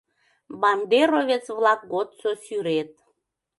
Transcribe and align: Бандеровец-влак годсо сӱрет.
Бандеровец-влак 0.61 1.81
годсо 1.91 2.31
сӱрет. 2.43 2.91